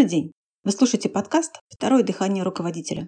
[0.00, 0.32] Добрый день!
[0.64, 3.06] Вы слушаете подкаст «Второе дыхание руководителя».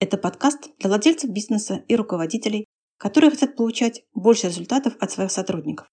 [0.00, 2.66] Это подкаст для владельцев бизнеса и руководителей,
[2.98, 5.86] которые хотят получать больше результатов от своих сотрудников.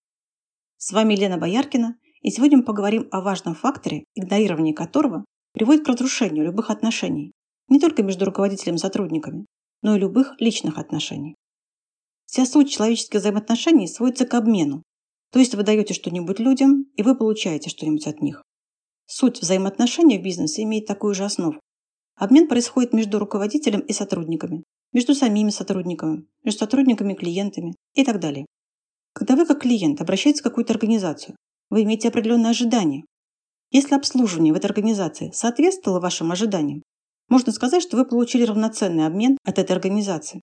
[0.77, 5.87] С вами Елена Бояркина, и сегодня мы поговорим о важном факторе, игнорирование которого приводит к
[5.87, 7.31] разрушению любых отношений,
[7.67, 9.45] не только между руководителем и сотрудниками,
[9.83, 11.35] но и любых личных отношений.
[12.25, 14.81] Вся суть человеческих взаимоотношений сводится к обмену,
[15.31, 18.41] то есть вы даете что-нибудь людям, и вы получаете что-нибудь от них.
[19.11, 21.59] Суть взаимоотношений в бизнесе имеет такую же основу.
[22.15, 24.63] Обмен происходит между руководителем и сотрудниками,
[24.93, 28.45] между самими сотрудниками, между сотрудниками и клиентами и так далее.
[29.13, 31.35] Когда вы как клиент обращаетесь в какую-то организацию,
[31.71, 33.03] вы имеете определенные ожидания.
[33.71, 36.83] Если обслуживание в этой организации соответствовало вашим ожиданиям,
[37.29, 40.41] можно сказать, что вы получили равноценный обмен от этой организации.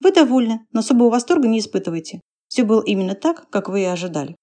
[0.00, 2.20] Вы довольны, но особого восторга не испытываете.
[2.48, 4.36] Все было именно так, как вы и ожидали.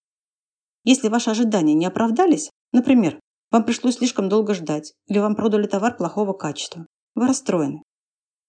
[0.85, 3.19] Если ваши ожидания не оправдались, например,
[3.53, 6.87] вам пришлось слишком долго ждать, или вам продали товар плохого качества.
[7.13, 7.83] Вы расстроены.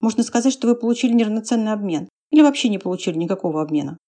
[0.00, 3.98] Можно сказать, что вы получили неравноценный обмен, или вообще не получили никакого обмена.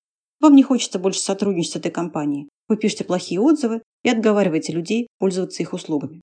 [0.41, 2.48] Вам не хочется больше сотрудничать с этой компанией.
[2.69, 6.22] Вы пишете плохие отзывы и отговариваете людей пользоваться их услугами.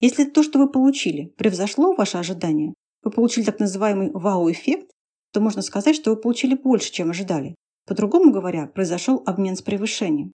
[0.00, 4.90] Если то, что вы получили, превзошло ваши ожидания, вы получили так называемый вау-эффект,
[5.32, 7.54] то можно сказать, что вы получили больше, чем ожидали.
[7.86, 10.32] По-другому говоря, произошел обмен с превышением.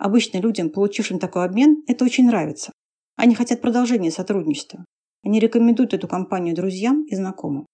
[0.00, 2.72] Обычно людям, получившим такой обмен, это очень нравится.
[3.16, 4.86] Они хотят продолжения сотрудничества.
[5.22, 7.66] Они рекомендуют эту компанию друзьям и знакомым.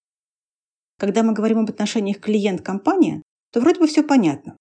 [0.99, 4.57] Когда мы говорим об отношениях клиент-компания, то вроде бы все понятно.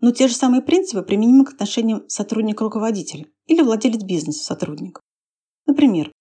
[0.00, 5.00] Но те же самые принципы применимы к отношениям сотрудник-руководителя или владелец-бизнеса-сотрудник.
[5.64, 6.12] Например,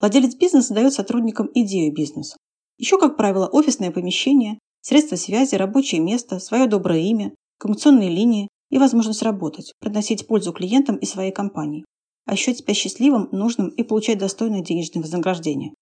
[0.00, 2.36] владелец бизнеса дает сотрудникам идею бизнеса.
[2.76, 8.78] Еще, как правило, офисное помещение, средства связи, рабочее место, свое доброе имя, коммуникационные линии и
[8.78, 11.84] возможность работать, приносить пользу клиентам и своей компании,
[12.26, 15.74] а ощущать себя счастливым, нужным и получать достойное денежное вознаграждение.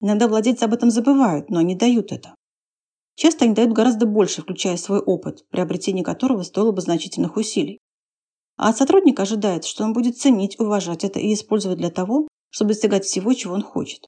[0.00, 2.34] Иногда владельцы об этом забывают, но они дают это.
[3.16, 7.78] Часто они дают гораздо больше, включая свой опыт, приобретение которого стоило бы значительных усилий.
[8.56, 12.68] А от сотрудника ожидается, что он будет ценить, уважать это и использовать для того, чтобы
[12.68, 14.06] достигать всего, чего он хочет.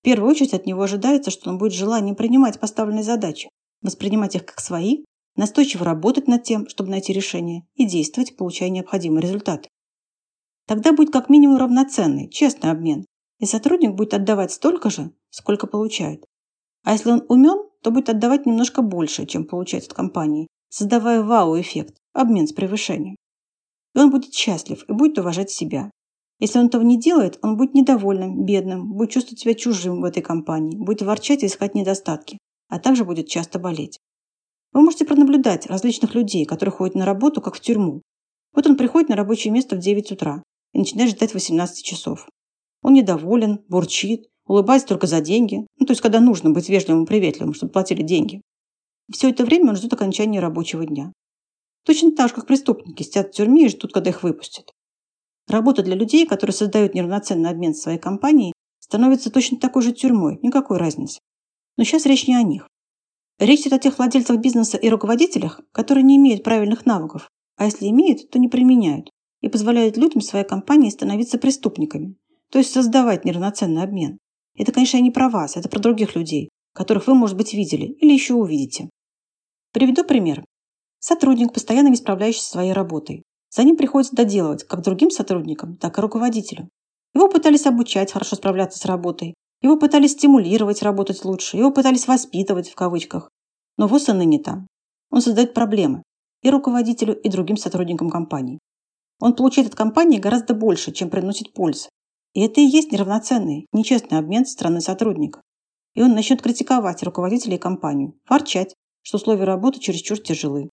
[0.00, 3.50] В первую очередь от него ожидается, что он будет желанием принимать поставленные задачи,
[3.82, 5.04] воспринимать их как свои
[5.36, 9.68] настойчиво работать над тем, чтобы найти решение, и действовать, получая необходимый результат.
[10.66, 13.04] Тогда будет как минимум равноценный, честный обмен,
[13.38, 16.24] и сотрудник будет отдавать столько же, сколько получает.
[16.84, 21.96] А если он умен, то будет отдавать немножко больше, чем получает от компании, создавая вау-эффект,
[22.12, 23.16] обмен с превышением.
[23.94, 25.90] И он будет счастлив и будет уважать себя.
[26.38, 30.22] Если он этого не делает, он будет недовольным, бедным, будет чувствовать себя чужим в этой
[30.22, 32.38] компании, будет ворчать и искать недостатки,
[32.68, 33.98] а также будет часто болеть.
[34.72, 38.02] Вы можете пронаблюдать различных людей, которые ходят на работу, как в тюрьму.
[38.52, 40.42] Вот он приходит на рабочее место в 9 утра
[40.72, 42.28] и начинает ждать 18 часов.
[42.82, 45.66] Он недоволен, бурчит, улыбается только за деньги.
[45.78, 48.42] Ну, то есть, когда нужно быть вежливым и приветливым, чтобы платили деньги.
[49.12, 51.12] Все это время он ждет окончания рабочего дня.
[51.84, 54.70] Точно так же, как преступники сидят в тюрьме и ждут, когда их выпустят.
[55.48, 60.78] Работа для людей, которые создают неравноценный обмен своей компанией, становится точно такой же тюрьмой, никакой
[60.78, 61.20] разницы.
[61.76, 62.68] Но сейчас речь не о них.
[63.40, 67.86] Речь идет о тех владельцах бизнеса и руководителях, которые не имеют правильных навыков, а если
[67.86, 69.08] имеют, то не применяют
[69.40, 72.16] и позволяют людям своей компании становиться преступниками,
[72.50, 74.18] то есть создавать неравноценный обмен.
[74.54, 78.12] Это, конечно, не про вас, это про других людей, которых вы, может быть, видели или
[78.12, 78.90] еще увидите.
[79.72, 80.44] Приведу пример.
[80.98, 83.22] Сотрудник, постоянно не справляющийся со своей работой.
[83.48, 86.68] За ним приходится доделывать как другим сотрудникам, так и руководителю.
[87.14, 92.70] Его пытались обучать хорошо справляться с работой, его пытались стимулировать работать лучше, его пытались воспитывать
[92.70, 93.30] в кавычках.
[93.76, 94.66] Но он и не там.
[95.10, 96.02] Он создает проблемы
[96.42, 98.58] и руководителю, и другим сотрудникам компании.
[99.20, 101.88] Он получает от компании гораздо больше, чем приносит пользы.
[102.32, 105.42] И это и есть неравноценный, нечестный обмен стороны сотрудника.
[105.94, 110.70] И он начнет критиковать руководителя и компанию, ворчать, что условия работы чересчур тяжелы.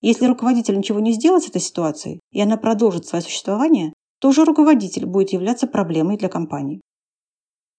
[0.00, 4.44] Если руководитель ничего не сделает с этой ситуацией, и она продолжит свое существование, то уже
[4.44, 6.80] руководитель будет являться проблемой для компании.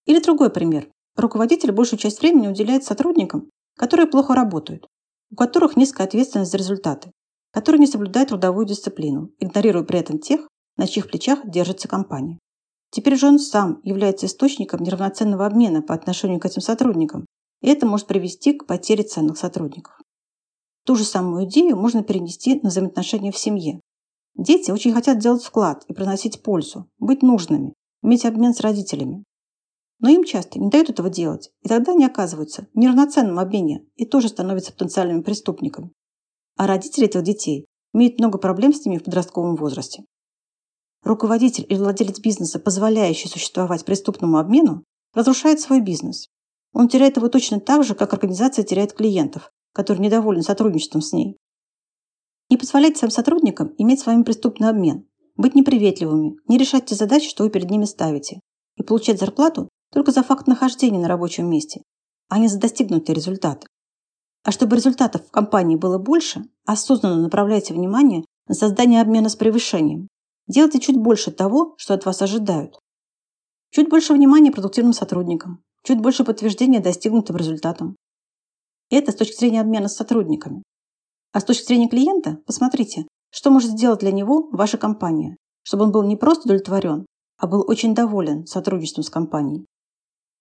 [0.08, 0.90] Или другой пример.
[1.16, 4.88] Руководитель большую часть времени уделяет сотрудникам, которые плохо работают,
[5.32, 7.12] у которых низкая ответственность за результаты,
[7.52, 12.40] которые не соблюдают трудовую дисциплину, игнорируя при этом тех, на чьих плечах держится компания.
[12.90, 17.26] Теперь же он сам является источником неравноценного обмена по отношению к этим сотрудникам,
[17.62, 20.00] и это может привести к потере ценных сотрудников.
[20.86, 23.82] Ту же самую идею можно перенести на взаимоотношения в семье.
[24.36, 27.74] Дети очень хотят делать вклад и приносить пользу, быть нужными,
[28.04, 29.26] иметь обмен с родителями.
[30.00, 34.06] Но им часто не дают этого делать, и тогда они оказываются в неравноценном обмене и
[34.06, 35.92] тоже становятся потенциальными преступниками.
[36.56, 40.04] А родители этих детей имеют много проблем с ними в подростковом возрасте.
[41.04, 44.84] Руководитель или владелец бизнеса, позволяющий существовать преступному обмену,
[45.14, 46.28] разрушает свой бизнес.
[46.74, 51.38] Он теряет его точно так же, как организация теряет клиентов, которые недовольны сотрудничеством с ней.
[52.50, 57.30] Не позволяйте своим сотрудникам иметь с вами преступный обмен, быть неприветливыми, не решать те задачи,
[57.30, 58.42] что вы перед ними ставите,
[58.76, 61.82] и получать зарплату только за факт нахождения на рабочем месте,
[62.30, 63.68] а не за достигнутые результаты.
[64.44, 70.08] А чтобы результатов в компании было больше, осознанно направляйте внимание на создание обмена с превышением.
[70.48, 72.80] Делайте чуть больше того, что от вас ожидают.
[73.72, 77.98] Чуть больше внимания продуктивным сотрудникам, чуть больше подтверждения достигнутым результатам.
[78.90, 80.64] Это с точки зрения обмена с сотрудниками.
[81.34, 85.92] А с точки зрения клиента, посмотрите, что может сделать для него ваша компания, чтобы он
[85.92, 87.06] был не просто удовлетворен,
[87.38, 89.66] а был очень доволен сотрудничеством с компанией.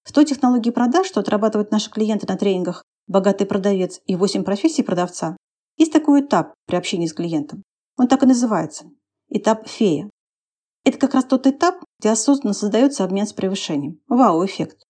[0.06, 4.84] В той технологии продаж, что отрабатывают наши клиенты на тренингах «Богатый продавец» и «8 профессий
[4.84, 5.36] продавца»,
[5.76, 7.64] есть такой этап при общении с клиентом.
[7.98, 8.84] Он так и называется–
[9.30, 10.08] этап фея.
[10.84, 13.98] Это как раз тот этап, где осознанно создается обмен с превышением.
[14.06, 14.84] Вау-эффект.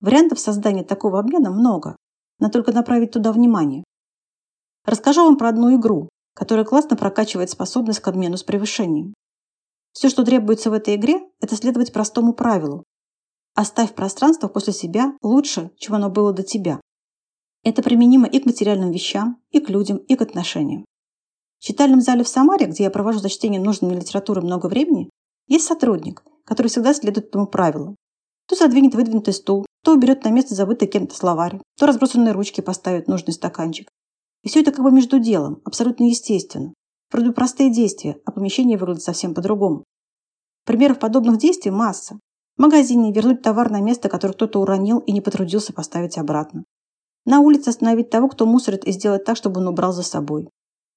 [0.00, 1.94] Вариантов создания такого обмена много.
[2.40, 3.84] Надо только направить туда внимание.
[4.84, 9.14] Расскажу вам про одну игру, которая классно прокачивает способность к обмену с превышением.
[9.92, 12.82] Все, что требуется в этой игре, это следовать простому правилу.
[13.56, 16.78] Оставь пространство после себя лучше, чем оно было до тебя.
[17.64, 20.84] Это применимо и к материальным вещам, и к людям, и к отношениям.
[21.58, 25.08] В читальном зале в Самаре, где я провожу за чтением нужной мне литературы много времени,
[25.48, 27.96] есть сотрудник, который всегда следует этому правилу.
[28.46, 33.08] То задвинет выдвинутый стул, то уберет на место забытый кем-то словарь, то разбросанные ручки поставит
[33.08, 33.88] нужный стаканчик.
[34.42, 36.74] И все это как бы между делом, абсолютно естественно.
[37.10, 39.84] Вроде простые действия, а помещение выглядит совсем по-другому.
[40.66, 42.18] Примеров подобных действий масса.
[42.56, 46.64] Магазине вернуть товар на место, которое кто-то уронил и не потрудился поставить обратно.
[47.26, 50.48] На улице остановить того, кто мусорит, и сделать так, чтобы он убрал за собой.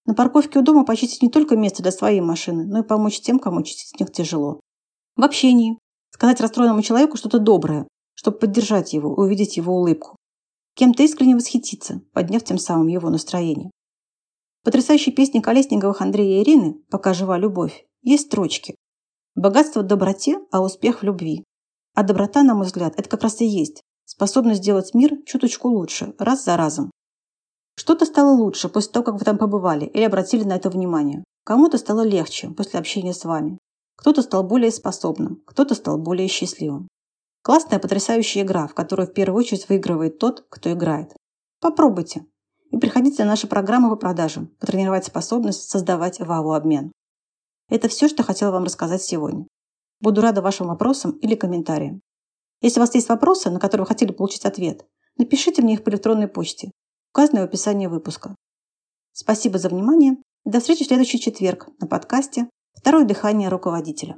[0.06, 3.39] На парковке у дома почистить не только место для своей машины, но и помочь тем,
[3.39, 4.61] кому чистить с них тяжело.
[5.15, 5.77] В общении.
[6.11, 10.15] Сказать расстроенному человеку что-то доброе, чтобы поддержать его и увидеть его улыбку.
[10.75, 13.69] Кем-то искренне восхититься, подняв тем самым его настроение.
[14.62, 18.75] В потрясающей песне Колесниковых Андрея и Ирины «Пока жива любовь» есть строчки.
[19.35, 21.44] Богатство в доброте, а успех в любви.
[22.00, 26.16] А доброта, на мой взгляд, это как раз и есть способность сделать мир чуточку лучше,
[26.18, 26.92] раз за разом.
[27.75, 31.25] Что-то стало лучше после того, как вы там побывали или обратили на это внимание.
[31.44, 33.57] Кому-то стало легче после общения с вами.
[33.98, 36.88] Кто-то стал более способным, кто-то стал более счастливым.
[37.44, 41.13] Классная, потрясающая игра, в которую в первую очередь выигрывает тот, кто играет.
[41.60, 42.25] Попробуйте.
[42.72, 46.94] И приходите на наши программы по продажам, потренировать способность создавать вау-обмен.
[47.68, 49.48] Это все, что хотела вам рассказать сегодня.
[50.01, 52.01] Буду рада вашим вопросам или комментариям.
[52.62, 54.86] Если у вас есть вопросы, на которые вы хотели получить ответ,
[55.18, 56.72] напишите мне их по электронной почте,
[57.13, 58.36] указанной в описании выпуска.
[59.12, 64.18] Спасибо за внимание и до встречи в следующий четверг на подкасте «Второе дыхание руководителя».